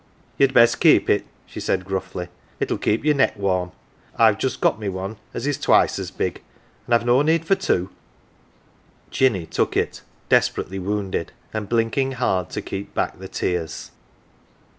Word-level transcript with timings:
"You'd 0.39 0.51
best 0.55 0.79
keep 0.79 1.11
it," 1.11 1.25
she 1.45 1.59
said 1.59 1.85
gruffly." 1.85 2.29
It'll 2.59 2.79
keep 2.79 3.05
your 3.05 3.13
neck 3.13 3.37
warm. 3.37 3.71
I've 4.17 4.39
just 4.39 4.59
got 4.59 4.79
me 4.79 4.89
one 4.89 5.17
as 5.31 5.45
is 5.45 5.59
twice 5.59 5.99
as 5.99 6.09
big, 6.09 6.41
an' 6.87 6.93
I've 6.93 7.05
no 7.05 7.21
need 7.21 7.45
for 7.45 7.53
two." 7.53 7.91
Jinny 9.11 9.45
took 9.45 9.77
it, 9.77 10.01
desperately 10.27 10.79
wounded, 10.79 11.33
and 11.53 11.69
blinking 11.69 12.13
hard 12.13 12.49
to 12.49 12.63
keep 12.63 12.95
back 12.95 13.19
the 13.19 13.27
tears. 13.29 13.91